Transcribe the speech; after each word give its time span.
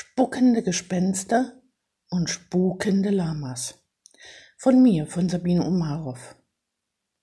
Spuckende 0.00 0.62
Gespenster 0.62 1.60
und 2.08 2.30
spukende 2.30 3.10
Lamas. 3.10 3.82
Von 4.56 4.80
mir, 4.80 5.08
von 5.08 5.28
Sabine 5.28 5.64
Umarow. 5.64 6.36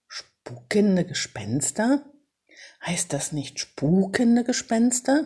Spukende 0.10 1.06
Gespenster? 1.06 2.04
Heißt 2.86 3.14
das 3.14 3.32
nicht 3.32 3.62
spukende 3.62 4.44
Gespenster? 4.44 5.26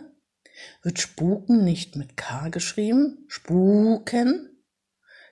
Wird 0.84 1.00
spuken 1.00 1.64
nicht 1.64 1.96
mit 1.96 2.18
K 2.18 2.50
geschrieben? 2.50 3.26
Spuken? 3.30 4.64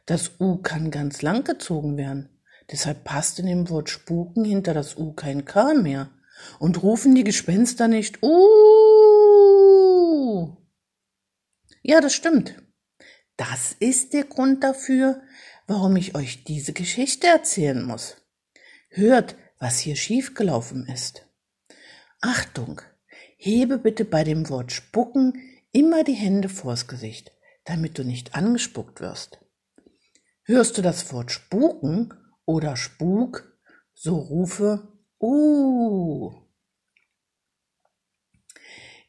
Das 0.07 0.39
U 0.39 0.57
kann 0.57 0.89
ganz 0.89 1.21
lang 1.21 1.43
gezogen 1.43 1.97
werden. 1.97 2.41
Deshalb 2.71 3.04
passt 3.04 3.38
in 3.38 3.45
dem 3.45 3.70
Wort 3.70 3.91
spuken 3.91 4.43
hinter 4.43 4.73
das 4.73 4.97
U 4.97 5.13
kein 5.13 5.45
K 5.45 5.75
mehr. 5.75 6.09
Und 6.57 6.81
rufen 6.81 7.13
die 7.13 7.23
Gespenster 7.23 7.88
nicht 7.88 8.23
Uh. 8.23 8.77
Ja, 11.88 12.02
das 12.02 12.14
stimmt. 12.14 12.62
Das 13.38 13.72
ist 13.80 14.12
der 14.12 14.26
Grund 14.26 14.62
dafür, 14.62 15.22
warum 15.68 15.95
ich 15.95 16.16
euch 16.16 16.44
diese 16.44 16.73
Geschichte 16.73 17.28
erzählen 17.28 17.82
muss. 17.82 18.18
Hört, 18.90 19.36
was 19.58 19.80
hier 19.80 19.95
schiefgelaufen 19.95 20.86
ist. 20.88 21.26
Achtung, 22.20 22.81
hebe 23.38 23.78
bitte 23.78 24.04
bei 24.04 24.26
dem 24.26 24.50
Wort 24.50 24.73
spucken 24.73 25.42
immer 25.72 26.04
die 26.04 26.14
Hände 26.14 26.50
vors 26.50 26.88
Gesicht, 26.88 27.31
damit 27.64 27.98
du 27.98 28.04
nicht 28.04 28.36
angespuckt 28.36 29.00
wirst. 29.00 29.40
Hörst 30.44 30.78
du 30.78 30.81
das 30.81 31.14
Wort 31.14 31.31
spuken 31.31 32.14
oder 32.44 32.76
Spuk, 32.76 33.58
so 33.94 34.17
rufe 34.17 34.92
Uh. 35.22 36.34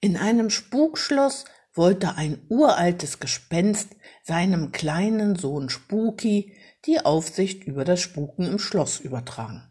In 0.01 0.17
einem 0.17 0.49
Spukschloss 0.49 1.45
wollte 1.79 2.17
ein 2.17 2.45
uraltes 2.51 3.21
Gespenst 3.21 3.97
seinem 4.23 4.73
kleinen 4.73 5.37
Sohn 5.37 5.71
Spuki 5.71 6.53
die 6.85 7.01
Aufsicht 7.01 7.65
über 7.65 7.85
das 7.85 8.01
Spuken 8.01 8.45
im 8.45 8.59
Schloss 8.59 9.01
übertragen. 9.01 9.63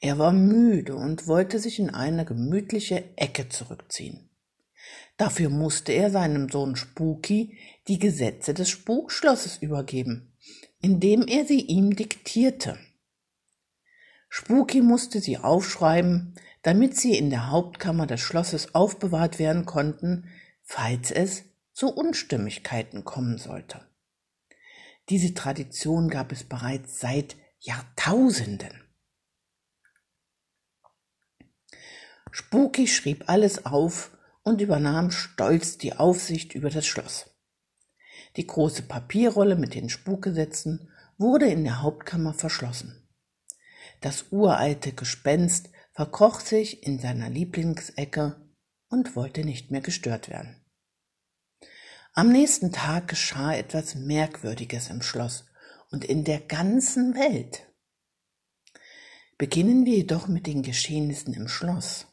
Er 0.00 0.18
war 0.18 0.32
müde 0.32 0.96
und 0.96 1.28
wollte 1.28 1.60
sich 1.60 1.78
in 1.78 1.90
eine 1.90 2.24
gemütliche 2.24 3.16
Ecke 3.16 3.48
zurückziehen. 3.48 4.30
Dafür 5.16 5.48
musste 5.48 5.92
er 5.92 6.10
seinem 6.10 6.48
Sohn 6.48 6.74
Spuki 6.74 7.56
die 7.86 7.98
Gesetze 7.98 8.52
des 8.52 8.68
Spukschlosses 8.70 9.58
übergeben, 9.58 10.36
indem 10.80 11.26
er 11.28 11.44
sie 11.44 11.60
ihm 11.60 11.94
diktierte. 11.94 12.78
Spuki 14.28 14.80
musste 14.80 15.20
sie 15.20 15.38
aufschreiben, 15.38 16.34
damit 16.62 16.96
sie 16.96 17.16
in 17.16 17.30
der 17.30 17.50
Hauptkammer 17.50 18.06
des 18.06 18.20
Schlosses 18.20 18.74
aufbewahrt 18.74 19.38
werden 19.38 19.64
konnten, 19.64 20.28
falls 20.64 21.10
es 21.10 21.44
zu 21.72 21.88
Unstimmigkeiten 21.88 23.04
kommen 23.04 23.38
sollte. 23.38 23.86
Diese 25.10 25.34
Tradition 25.34 26.08
gab 26.08 26.32
es 26.32 26.44
bereits 26.44 26.98
seit 26.98 27.36
Jahrtausenden. 27.60 28.82
Spuki 32.30 32.88
schrieb 32.88 33.28
alles 33.28 33.64
auf 33.66 34.16
und 34.42 34.60
übernahm 34.60 35.10
stolz 35.10 35.78
die 35.78 35.94
Aufsicht 35.94 36.54
über 36.54 36.70
das 36.70 36.86
Schloss. 36.86 37.30
Die 38.36 38.46
große 38.46 38.82
Papierrolle 38.82 39.56
mit 39.56 39.74
den 39.74 39.88
Spukgesetzen 39.88 40.90
wurde 41.16 41.46
in 41.46 41.64
der 41.64 41.82
Hauptkammer 41.82 42.34
verschlossen. 42.34 43.08
Das 44.00 44.26
uralte 44.30 44.92
Gespenst 44.92 45.70
verkroch 45.92 46.40
sich 46.40 46.82
in 46.82 46.98
seiner 46.98 47.30
Lieblingsecke 47.30 48.43
und 48.94 49.16
wollte 49.16 49.44
nicht 49.44 49.72
mehr 49.72 49.80
gestört 49.80 50.28
werden. 50.28 50.56
Am 52.12 52.30
nächsten 52.30 52.70
Tag 52.70 53.08
geschah 53.08 53.52
etwas 53.52 53.96
Merkwürdiges 53.96 54.88
im 54.88 55.02
Schloss 55.02 55.46
und 55.90 56.04
in 56.04 56.22
der 56.22 56.38
ganzen 56.38 57.16
Welt. 57.16 57.66
Beginnen 59.36 59.84
wir 59.84 59.96
jedoch 59.96 60.28
mit 60.28 60.46
den 60.46 60.62
Geschehnissen 60.62 61.34
im 61.34 61.48
Schloss. 61.48 62.06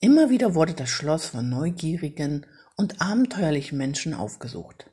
Immer 0.00 0.28
wieder 0.28 0.56
wurde 0.56 0.74
das 0.74 0.90
Schloss 0.90 1.26
von 1.26 1.48
neugierigen 1.48 2.44
und 2.76 3.00
abenteuerlichen 3.00 3.78
Menschen 3.78 4.14
aufgesucht. 4.14 4.90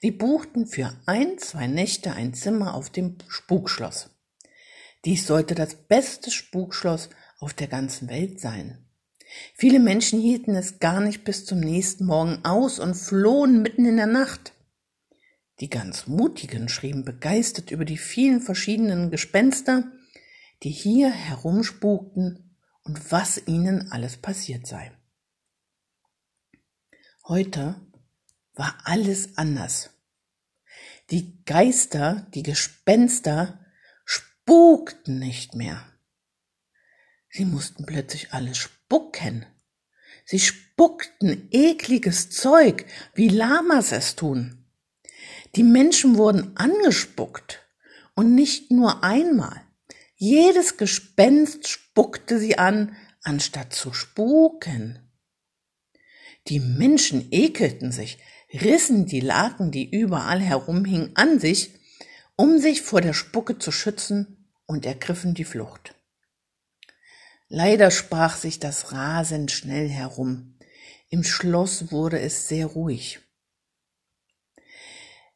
Sie 0.00 0.12
buchten 0.12 0.68
für 0.68 0.96
ein, 1.06 1.38
zwei 1.38 1.66
Nächte 1.66 2.12
ein 2.12 2.34
Zimmer 2.34 2.74
auf 2.74 2.90
dem 2.90 3.18
Spukschloss. 3.26 4.10
Dies 5.04 5.26
sollte 5.26 5.56
das 5.56 5.74
beste 5.74 6.30
Spukschloss 6.30 7.10
auf 7.40 7.52
der 7.52 7.66
ganzen 7.66 8.08
Welt 8.08 8.40
sein. 8.40 8.88
Viele 9.54 9.80
Menschen 9.80 10.20
hielten 10.20 10.54
es 10.54 10.78
gar 10.78 11.00
nicht 11.00 11.24
bis 11.24 11.44
zum 11.44 11.60
nächsten 11.60 12.06
Morgen 12.06 12.44
aus 12.44 12.78
und 12.78 12.94
flohen 12.94 13.62
mitten 13.62 13.84
in 13.84 13.96
der 13.96 14.06
Nacht. 14.06 14.52
Die 15.60 15.70
ganz 15.70 16.06
Mutigen 16.06 16.68
schrieben 16.68 17.04
begeistert 17.04 17.70
über 17.70 17.84
die 17.84 17.98
vielen 17.98 18.40
verschiedenen 18.40 19.10
Gespenster, 19.10 19.92
die 20.62 20.70
hier 20.70 21.10
herumspukten 21.10 22.56
und 22.82 23.12
was 23.12 23.46
ihnen 23.46 23.90
alles 23.92 24.16
passiert 24.16 24.66
sei. 24.66 24.92
Heute 27.26 27.80
war 28.54 28.76
alles 28.84 29.38
anders. 29.38 29.90
Die 31.10 31.44
Geister, 31.44 32.26
die 32.34 32.42
Gespenster 32.42 33.64
spukten 34.04 35.18
nicht 35.18 35.54
mehr. 35.54 35.91
Sie 37.34 37.46
mussten 37.46 37.86
plötzlich 37.86 38.34
alle 38.34 38.54
spucken. 38.54 39.46
Sie 40.26 40.38
spuckten 40.38 41.48
ekliges 41.50 42.28
Zeug, 42.28 42.84
wie 43.14 43.28
Lamas 43.28 43.90
es 43.92 44.16
tun. 44.16 44.66
Die 45.56 45.62
Menschen 45.62 46.18
wurden 46.18 46.54
angespuckt 46.56 47.66
und 48.14 48.34
nicht 48.34 48.70
nur 48.70 49.02
einmal. 49.02 49.62
Jedes 50.14 50.76
Gespenst 50.76 51.66
spuckte 51.68 52.38
sie 52.38 52.58
an, 52.58 52.94
anstatt 53.22 53.72
zu 53.72 53.94
spuken. 53.94 54.98
Die 56.48 56.60
Menschen 56.60 57.28
ekelten 57.30 57.92
sich, 57.92 58.18
rissen 58.52 59.06
die 59.06 59.20
Laken, 59.20 59.70
die 59.70 59.90
überall 59.90 60.40
herumhingen, 60.40 61.12
an 61.16 61.40
sich, 61.40 61.70
um 62.36 62.58
sich 62.58 62.82
vor 62.82 63.00
der 63.00 63.14
Spucke 63.14 63.58
zu 63.58 63.72
schützen 63.72 64.50
und 64.66 64.84
ergriffen 64.84 65.32
die 65.32 65.44
Flucht. 65.44 65.94
Leider 67.54 67.90
sprach 67.90 68.36
sich 68.36 68.60
das 68.60 68.92
rasend 68.92 69.50
schnell 69.50 69.86
herum. 69.86 70.54
Im 71.10 71.22
Schloss 71.22 71.92
wurde 71.92 72.18
es 72.18 72.48
sehr 72.48 72.64
ruhig. 72.64 73.20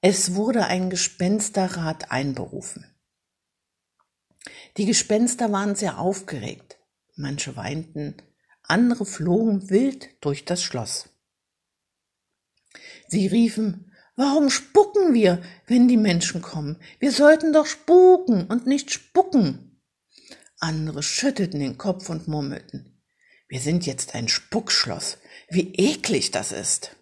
Es 0.01 0.35
wurde 0.35 0.65
ein 0.65 0.89
Gespensterrat 0.89 2.11
einberufen. 2.11 2.87
Die 4.79 4.87
Gespenster 4.87 5.53
waren 5.53 5.75
sehr 5.75 5.99
aufgeregt. 5.99 6.79
Manche 7.17 7.55
weinten, 7.55 8.17
andere 8.63 9.05
flogen 9.05 9.69
wild 9.69 10.09
durch 10.25 10.47
das 10.47 10.63
Schloss. 10.63 11.11
Sie 13.09 13.27
riefen, 13.27 13.93
warum 14.15 14.49
spucken 14.49 15.13
wir, 15.13 15.43
wenn 15.67 15.87
die 15.87 15.99
Menschen 15.99 16.41
kommen? 16.41 16.81
Wir 16.99 17.13
sollten 17.13 17.53
doch 17.53 17.67
spuken 17.67 18.47
und 18.47 18.67
nicht 18.67 18.91
spucken. 18.91 19.66
Andere 20.59 21.03
schüttelten 21.03 21.61
den 21.61 21.79
Kopf 21.79 22.09
und 22.09 22.29
murmelten. 22.29 23.03
Wir 23.49 23.61
sind 23.61 23.87
jetzt 23.87 24.15
ein 24.15 24.29
Spuckschloss. 24.29 25.19
Wie 25.49 25.75
eklig 25.75 26.31
das 26.31 26.53
ist. 26.53 26.97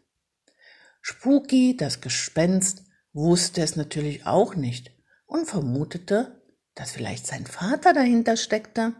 Spooky, 1.01 1.77
das 1.77 2.01
Gespenst, 2.01 2.83
wusste 3.13 3.63
es 3.63 3.77
natürlich 3.77 4.27
auch 4.27 4.55
nicht 4.55 4.91
und 5.27 5.47
vermutete, 5.47 6.43
dass 6.75 6.93
vielleicht 6.93 7.27
sein 7.27 7.47
Vater 7.47 7.93
dahinter 7.93 8.37
steckte. 8.37 8.95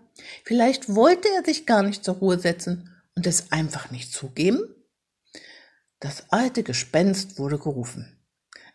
Vielleicht 0.45 0.95
wollte 0.95 1.29
er 1.29 1.45
sich 1.45 1.67
gar 1.67 1.83
nicht 1.83 2.05
zur 2.05 2.17
Ruhe 2.17 2.39
setzen 2.39 2.91
und 3.17 3.27
es 3.27 3.53
einfach 3.53 3.91
nicht 3.91 4.13
zugeben. 4.13 4.63
Das 6.01 6.31
alte 6.31 6.63
Gespenst 6.63 7.39
wurde 7.39 7.59
gerufen. 7.59 8.25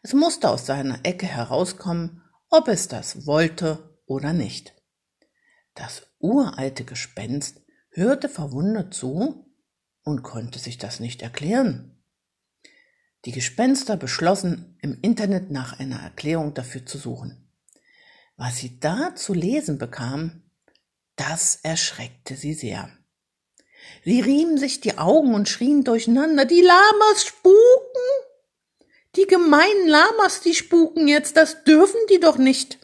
Es 0.02 0.14
musste 0.14 0.50
aus 0.50 0.66
seiner 0.66 1.00
Ecke 1.04 1.26
herauskommen, 1.26 2.24
ob 2.50 2.68
es 2.68 2.88
das 2.88 3.26
wollte 3.26 4.00
oder 4.06 4.34
nicht. 4.34 4.74
Das 5.80 6.06
uralte 6.20 6.84
Gespenst 6.84 7.62
hörte 7.92 8.28
verwundert 8.28 8.94
zu 8.94 9.50
und 10.04 10.24
konnte 10.24 10.60
sich 10.60 10.78
das 10.78 11.00
nicht 11.00 11.22
erklären. 11.22 12.04
Die 13.24 13.32
Gespenster 13.32 13.96
beschlossen, 13.96 14.78
im 14.82 15.00
Internet 15.02 15.52
nach 15.52 15.80
einer 15.80 16.02
Erklärung 16.02 16.54
dafür 16.54 16.86
zu 16.86 16.98
suchen. 16.98 17.50
Was 18.36 18.58
sie 18.58 18.82
da 18.82 19.16
zu 19.16 19.34
lesen 19.34 19.78
bekamen, 19.78 20.52
das 21.16 21.56
erschreckte 21.64 22.36
sie 22.36 22.54
sehr. 22.54 22.90
Sie 24.04 24.20
riemen 24.20 24.58
sich 24.58 24.82
die 24.82 24.98
Augen 24.98 25.34
und 25.34 25.48
schrien 25.48 25.86
durcheinander, 25.86 26.44
die 26.44 26.62
Lamas 26.62 27.26
spuken! 27.26 27.56
Die 29.16 29.28
gemeinen 29.28 29.88
Lamas, 29.88 30.42
die 30.42 30.56
spuken 30.56 31.08
jetzt, 31.08 31.38
das 31.38 31.64
dürfen 31.64 32.00
die 32.10 32.20
doch 32.20 32.38
nicht. 32.38 32.80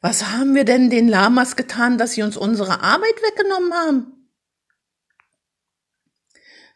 Was 0.00 0.28
haben 0.28 0.54
wir 0.54 0.64
denn 0.64 0.88
den 0.88 1.08
Lamas 1.08 1.56
getan, 1.56 1.98
dass 1.98 2.12
sie 2.12 2.22
uns 2.22 2.36
unsere 2.36 2.80
Arbeit 2.80 3.22
weggenommen 3.22 3.74
haben? 3.74 4.30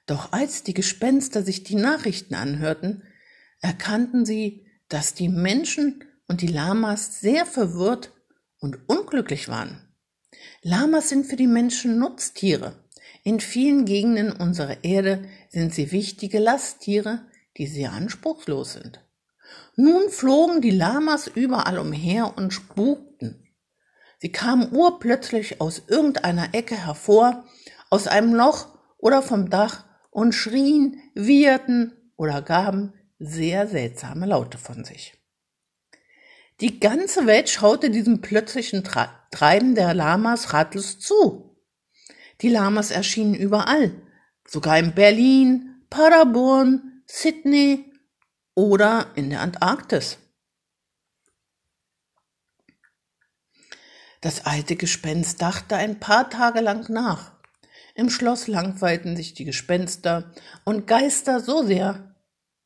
Doch 0.06 0.32
als 0.32 0.62
die 0.62 0.75
Gespenster 0.75 1.43
sich 1.43 1.65
die 1.65 1.76
Nachrichten 1.76 2.35
anhörten, 2.35 3.03
erkannten 3.61 4.26
sie, 4.26 4.67
dass 4.88 5.15
die 5.15 5.31
Menschen 5.31 6.05
und 6.29 6.43
die 6.43 6.49
Lamas 6.49 7.21
sehr 7.21 7.47
verwirrt 7.47 8.12
und 8.59 8.88
unglücklich 8.88 9.49
waren. 9.49 9.88
Lamas 10.62 11.09
sind 11.09 11.26
für 11.26 11.37
die 11.37 11.47
Menschen 11.47 11.99
Nutztiere. 11.99 12.85
In 13.23 13.41
vielen 13.41 13.87
Gegenden 13.87 14.32
unserer 14.32 14.85
Erde 14.85 15.26
sind 15.49 15.73
sie 15.73 15.93
wichtige 15.93 16.38
Lasttiere, 16.38 17.26
die 17.56 17.67
sehr 17.67 17.93
anspruchslos 17.93 18.75
sind. 18.75 19.03
Nun 19.76 20.09
flogen 20.09 20.61
die 20.61 20.71
Lamas 20.71 21.26
überall 21.26 21.79
umher 21.79 22.37
und 22.37 22.53
spukten. 22.53 23.49
Sie 24.19 24.31
kamen 24.31 24.73
urplötzlich 24.73 25.61
aus 25.61 25.82
irgendeiner 25.88 26.55
Ecke 26.55 26.76
hervor, 26.76 27.44
aus 27.91 28.06
einem 28.06 28.35
Loch 28.35 28.69
oder 28.99 29.21
vom 29.21 29.50
Dach 29.50 29.85
und 30.11 30.32
schrien, 30.32 31.00
wieherten 31.15 31.93
oder 32.17 32.41
gaben 32.41 32.93
sehr 33.19 33.67
seltsame 33.67 34.26
Laute 34.26 34.59
von 34.59 34.85
sich. 34.85 35.15
Die 36.61 36.79
ganze 36.79 37.26
Welt 37.26 37.50
schaute 37.50 37.91
diesem 37.91 38.21
plötzlichen 38.21 38.85
Treiben 38.85 39.75
der 39.75 39.93
Lamas 39.93 40.53
ratlos 40.53 41.00
zu. 41.00 41.59
Die 42.41 42.49
Lamas 42.49 42.91
erschienen 42.91 43.35
überall, 43.35 43.93
sogar 44.47 44.79
in 44.79 44.94
Berlin, 44.94 45.82
Paderborn, 45.91 47.03
Sydney 47.06 47.93
oder 48.54 49.10
in 49.14 49.30
der 49.30 49.40
Antarktis. 49.40 50.18
Das 54.20 54.46
alte 54.46 54.76
Gespenst 54.76 55.42
dachte 55.42 55.76
ein 55.76 56.00
paar 56.00 56.30
Tage 56.30 56.60
lang 56.60 56.88
nach. 56.88 57.32
Im 57.94 58.10
Schloss 58.10 58.46
langweilten 58.46 59.16
sich 59.16 59.34
die 59.34 59.44
Gespenster 59.44 60.32
und 60.64 60.86
Geister 60.86 61.40
so 61.40 61.62
sehr, 61.62 62.16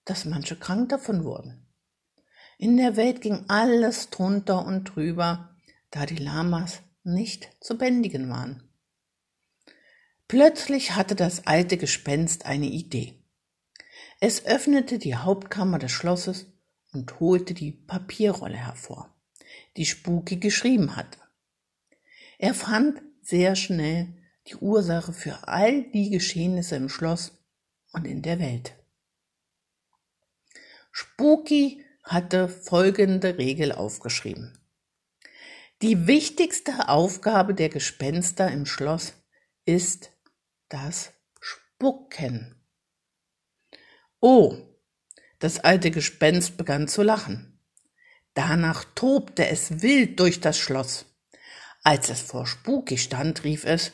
dass 0.04 0.24
manche 0.24 0.56
krank 0.56 0.88
davon 0.88 1.24
wurden. 1.24 1.66
In 2.58 2.76
der 2.76 2.96
Welt 2.96 3.20
ging 3.20 3.44
alles 3.48 4.10
drunter 4.10 4.64
und 4.64 4.84
drüber, 4.84 5.56
da 5.90 6.06
die 6.06 6.16
Lamas 6.16 6.80
nicht 7.04 7.48
zu 7.60 7.76
bändigen 7.76 8.30
waren. 8.30 8.62
Plötzlich 10.28 10.94
hatte 10.94 11.14
das 11.14 11.46
alte 11.46 11.76
Gespenst 11.76 12.46
eine 12.46 12.66
Idee. 12.66 13.22
Es 14.20 14.44
öffnete 14.46 14.98
die 14.98 15.14
Hauptkammer 15.14 15.78
des 15.78 15.92
Schlosses 15.92 16.46
und 16.92 17.20
holte 17.20 17.54
die 17.54 17.70
Papierrolle 17.70 18.56
hervor, 18.56 19.14
die 19.76 19.86
Spuki 19.86 20.38
geschrieben 20.38 20.96
hatte. 20.96 21.20
Er 22.38 22.54
fand 22.54 23.00
sehr 23.22 23.54
schnell 23.54 24.14
die 24.48 24.56
Ursache 24.56 25.12
für 25.12 25.46
all 25.46 25.82
die 25.90 26.10
Geschehnisse 26.10 26.76
im 26.76 26.88
Schloss 26.88 27.32
und 27.92 28.06
in 28.06 28.22
der 28.22 28.40
Welt. 28.40 28.74
Spooky 30.90 31.84
hatte 32.02 32.48
folgende 32.48 33.38
Regel 33.38 33.70
aufgeschrieben. 33.70 34.58
Die 35.80 36.08
wichtigste 36.08 36.88
Aufgabe 36.88 37.54
der 37.54 37.68
Gespenster 37.68 38.50
im 38.50 38.66
Schloss 38.66 39.12
ist 39.64 40.10
das 40.68 41.12
Spucken. 41.40 42.57
Oh, 44.20 44.56
das 45.38 45.60
alte 45.60 45.90
Gespenst 45.90 46.56
begann 46.56 46.88
zu 46.88 47.02
lachen. 47.02 47.60
Danach 48.34 48.84
tobte 48.94 49.46
es 49.46 49.82
wild 49.82 50.18
durch 50.20 50.40
das 50.40 50.58
Schloss. 50.58 51.06
Als 51.82 52.08
es 52.10 52.20
vor 52.20 52.46
Spooky 52.46 52.98
stand, 52.98 53.44
rief 53.44 53.64
es 53.64 53.92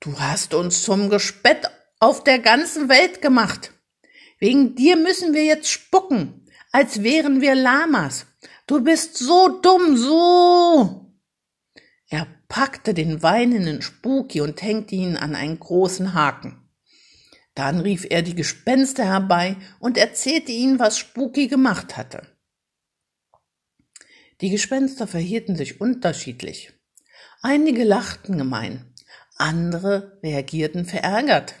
Du 0.00 0.20
hast 0.20 0.54
uns 0.54 0.84
zum 0.84 1.08
Gespött 1.08 1.68
auf 1.98 2.22
der 2.22 2.38
ganzen 2.38 2.88
Welt 2.88 3.20
gemacht. 3.20 3.72
Wegen 4.38 4.76
dir 4.76 4.96
müssen 4.96 5.34
wir 5.34 5.44
jetzt 5.44 5.68
spucken, 5.68 6.46
als 6.70 7.02
wären 7.02 7.40
wir 7.40 7.56
Lamas. 7.56 8.26
Du 8.66 8.82
bist 8.84 9.16
so 9.16 9.60
dumm, 9.60 9.96
so. 9.96 11.12
Er 12.08 12.26
packte 12.48 12.94
den 12.94 13.22
weinenden 13.22 13.82
Spuki 13.82 14.40
und 14.40 14.62
hängte 14.62 14.94
ihn 14.94 15.16
an 15.16 15.34
einen 15.34 15.58
großen 15.58 16.14
Haken. 16.14 16.67
Dann 17.58 17.80
rief 17.80 18.06
er 18.08 18.22
die 18.22 18.36
Gespenster 18.36 19.04
herbei 19.04 19.56
und 19.80 19.98
erzählte 19.98 20.52
ihnen, 20.52 20.78
was 20.78 20.96
Spuki 20.96 21.48
gemacht 21.48 21.96
hatte. 21.96 22.24
Die 24.40 24.50
Gespenster 24.50 25.08
verhielten 25.08 25.56
sich 25.56 25.80
unterschiedlich. 25.80 26.72
Einige 27.42 27.82
lachten 27.82 28.38
gemein, 28.38 28.94
andere 29.34 30.20
reagierten 30.22 30.84
verärgert. 30.84 31.56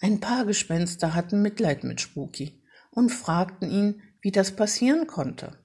Ein 0.00 0.18
paar 0.18 0.44
Gespenster 0.44 1.14
hatten 1.14 1.40
Mitleid 1.40 1.84
mit 1.84 2.00
Spooky 2.00 2.60
und 2.90 3.10
fragten 3.10 3.70
ihn, 3.70 4.02
wie 4.22 4.32
das 4.32 4.56
passieren 4.56 5.06
konnte. 5.06 5.56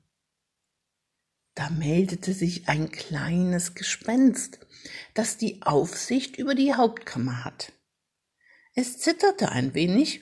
Da 1.55 1.71
meldete 1.71 2.31
sich 2.31 2.69
ein 2.69 2.91
kleines 2.91 3.73
Gespenst, 3.73 4.59
das 5.15 5.37
die 5.37 5.63
Aufsicht 5.63 6.37
über 6.37 6.53
die 6.53 6.75
Hauptkammer 6.75 7.43
hat. 7.43 7.71
Es 8.75 8.99
zitterte 8.99 9.49
ein 9.49 9.73
wenig, 9.73 10.21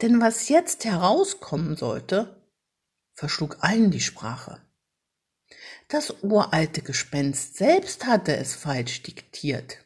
denn 0.00 0.20
was 0.20 0.48
jetzt 0.48 0.84
herauskommen 0.84 1.76
sollte, 1.76 2.48
verschlug 3.12 3.58
allen 3.60 3.90
die 3.90 4.00
Sprache. 4.00 4.62
Das 5.88 6.22
uralte 6.22 6.82
Gespenst 6.82 7.56
selbst 7.56 8.06
hatte 8.06 8.36
es 8.36 8.54
falsch 8.54 9.02
diktiert. 9.02 9.84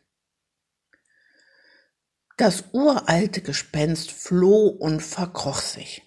Das 2.37 2.65
uralte 2.73 3.41
Gespenst 3.41 4.11
floh 4.11 4.67
und 4.67 5.01
verkroch 5.01 5.63
sich. 5.63 6.03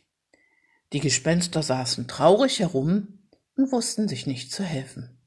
Die 0.93 0.99
Gespenster 0.99 1.63
saßen 1.63 2.07
traurig 2.07 2.59
herum 2.59 3.27
und 3.55 3.71
wussten 3.71 4.07
sich 4.07 4.27
nicht 4.27 4.51
zu 4.51 4.63
helfen. 4.63 5.17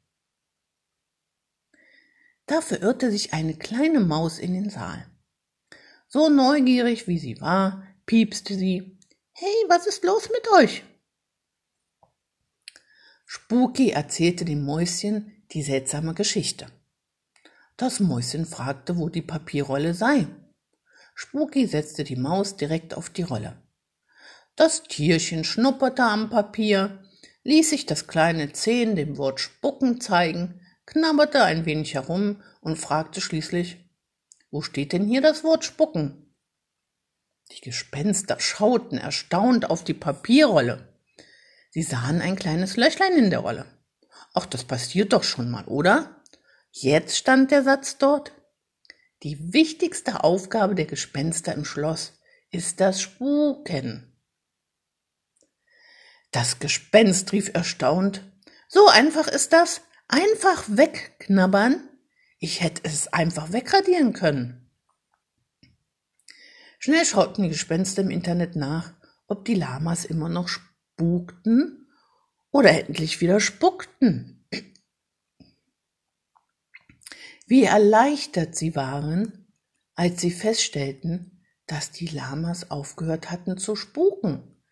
Da 2.47 2.61
verirrte 2.61 3.11
sich 3.11 3.33
eine 3.33 3.55
kleine 3.55 4.01
Maus 4.01 4.39
in 4.39 4.53
den 4.55 4.71
Saal. 4.71 5.07
So 6.09 6.31
neugierig 6.31 7.07
wie 7.07 7.19
sie 7.19 7.41
war, 7.41 7.87
piepste 8.07 8.55
sie. 8.55 8.99
Hey, 9.33 9.55
was 9.69 9.87
ist 9.87 10.05
los 10.05 10.31
mit 10.33 10.49
euch? 10.53 10.83
Spooky 13.27 13.91
erzählte 13.91 14.47
dem 14.47 14.65
Mäuschen 14.65 15.45
die 15.53 15.63
seltsame 15.63 16.15
Geschichte. 16.15 16.67
Das 17.77 18.01
Mäuschen 18.01 18.47
fragte, 18.47 18.97
wo 18.97 19.11
die 19.11 19.23
Papierrolle 19.23 19.93
sei. 19.93 20.27
Spooky 21.15 21.67
setzte 21.67 22.05
die 22.05 22.17
Maus 22.17 22.57
direkt 22.57 22.95
auf 22.95 23.11
die 23.11 23.23
Rolle. 23.23 23.61
Das 24.57 24.85
Tierchen 24.85 25.45
schnupperte 25.45 26.03
am 26.03 26.31
Papier, 26.31 27.03
ließ 27.45 27.69
sich 27.69 27.85
das 27.85 28.07
kleine 28.07 28.53
Zehen 28.53 28.97
dem 28.97 29.19
Wort 29.19 29.41
Spucken 29.41 30.01
zeigen, 30.01 30.61
knabberte 30.87 31.43
ein 31.43 31.67
wenig 31.67 31.95
herum 31.95 32.43
und 32.61 32.77
fragte 32.77 33.21
schließlich, 33.21 33.88
wo 34.51 34.63
steht 34.63 34.93
denn 34.93 35.07
hier 35.07 35.21
das 35.21 35.45
Wort 35.45 35.65
spucken? 35.65 36.35
Die 37.53 37.61
Gespenster 37.61 38.39
schauten 38.41 38.99
erstaunt 38.99 39.71
auf 39.71 39.85
die 39.85 39.95
Papierrolle. 39.95 40.93
Sie 41.71 41.83
sahen 41.83 42.21
ein 42.21 42.37
kleines 42.37 42.77
Löchlein 42.77 43.17
in 43.17 43.31
der 43.31 43.41
Rolle. 43.41 43.67
Ach, 44.35 44.47
das 44.47 44.65
passiert 44.65 45.13
doch 45.13 45.25
schon 45.25 45.51
mal, 45.51 45.65
oder? 45.65 46.23
Jetzt 46.71 47.17
stand 47.17 47.51
der 47.51 47.63
Satz 47.63 47.99
dort. 47.99 48.33
Die 49.23 49.53
wichtigste 49.53 50.23
Aufgabe 50.23 50.75
der 50.75 50.87
Gespenster 50.87 51.55
im 51.55 51.65
Schloss 51.65 52.13
ist 52.51 52.81
das 52.81 53.01
Spuken. 53.01 54.17
Das 56.31 56.59
Gespenst 56.59 57.33
rief 57.33 57.51
erstaunt. 57.55 58.23
So 58.69 58.87
einfach 58.89 59.29
ist 59.29 59.53
das. 59.53 59.81
Einfach 60.09 60.65
wegknabbern. 60.69 61.88
Ich 62.39 62.61
hätte 62.63 62.83
es 62.85 63.09
einfach 63.09 63.53
wegradieren 63.53 64.13
können. 64.13 64.71
Schnell 66.79 67.05
schauten 67.05 67.43
die 67.43 67.49
Gespenster 67.49 68.03
im 68.03 68.11
Internet 68.11 68.55
nach, 68.55 68.95
ob 69.27 69.45
die 69.45 69.55
Lamas 69.55 70.05
immer 70.05 70.29
noch 70.29 70.49
spukten 70.49 71.89
oder 72.51 72.71
endlich 72.71 73.21
wieder 73.21 73.41
spuckten. 73.41 74.47
Wie 77.47 77.65
erleichtert 77.65 78.55
sie 78.55 78.77
waren, 78.77 79.53
als 79.95 80.21
sie 80.21 80.31
feststellten, 80.31 81.45
dass 81.67 81.91
die 81.91 82.07
Lamas 82.07 82.71
aufgehört 82.71 83.31
hatten 83.31 83.59
zu 83.59 83.75
spuken. 83.75 84.63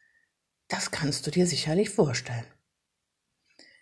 Das 0.68 0.90
kannst 0.90 1.26
du 1.26 1.30
dir 1.30 1.46
sicherlich 1.46 1.90
vorstellen. 1.90 2.46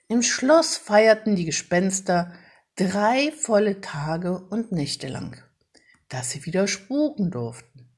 Im 0.09 0.23
Schloss 0.23 0.77
feierten 0.77 1.37
die 1.37 1.45
Gespenster 1.45 2.33
drei 2.77 3.31
volle 3.31 3.81
Tage 3.81 4.37
und 4.37 4.73
Nächte 4.73 5.07
lang, 5.07 5.41
dass 6.09 6.31
sie 6.31 6.45
wieder 6.45 6.67
spuken 6.67 7.31
durften. 7.31 7.89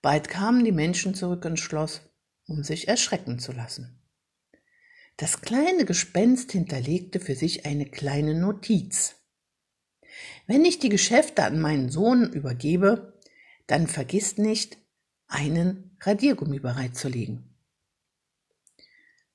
Bald 0.00 0.28
kamen 0.30 0.64
die 0.64 0.72
Menschen 0.72 1.14
zurück 1.14 1.44
ins 1.44 1.60
Schloss, 1.60 2.00
um 2.46 2.64
sich 2.64 2.88
erschrecken 2.88 3.38
zu 3.38 3.52
lassen. 3.52 4.00
Das 5.18 5.42
kleine 5.42 5.84
Gespenst 5.84 6.52
hinterlegte 6.52 7.20
für 7.20 7.34
sich 7.34 7.66
eine 7.66 7.84
kleine 7.84 8.34
Notiz. 8.34 9.16
Wenn 10.46 10.64
ich 10.64 10.78
die 10.78 10.88
Geschäfte 10.88 11.44
an 11.44 11.60
meinen 11.60 11.90
Sohn 11.90 12.32
übergebe, 12.32 13.20
dann 13.66 13.86
vergiss 13.86 14.38
nicht, 14.38 14.78
einen 15.28 15.96
Radiergummi 16.00 16.58
bereitzulegen. 16.58 17.54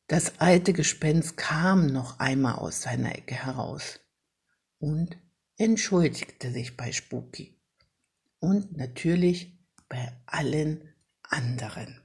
Das 0.08 0.40
alte 0.40 0.74
Gespenst 0.74 1.38
kam 1.38 1.86
noch 1.86 2.20
einmal 2.20 2.56
aus 2.56 2.82
seiner 2.82 3.16
Ecke 3.16 3.36
heraus 3.36 4.00
und 4.80 5.18
entschuldigte 5.58 6.52
sich 6.52 6.76
bei 6.78 6.92
Spooky 6.92 7.58
und 8.40 8.78
natürlich 8.78 9.58
bei 9.88 10.12
allen 10.26 10.94
anderen. 11.24 12.05